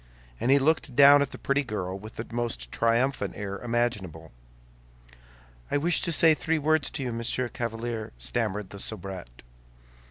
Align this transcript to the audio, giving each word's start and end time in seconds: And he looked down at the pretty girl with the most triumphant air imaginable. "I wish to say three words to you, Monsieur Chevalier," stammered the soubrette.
And 0.39 0.49
he 0.49 0.57
looked 0.57 0.95
down 0.95 1.21
at 1.21 1.29
the 1.29 1.37
pretty 1.37 1.63
girl 1.63 1.95
with 1.99 2.15
the 2.15 2.25
most 2.31 2.71
triumphant 2.71 3.37
air 3.37 3.59
imaginable. 3.59 4.31
"I 5.69 5.77
wish 5.77 6.01
to 6.01 6.11
say 6.11 6.33
three 6.33 6.57
words 6.57 6.89
to 6.89 7.03
you, 7.03 7.13
Monsieur 7.13 7.47
Chevalier," 7.55 8.11
stammered 8.17 8.71
the 8.71 8.79
soubrette. 8.79 9.43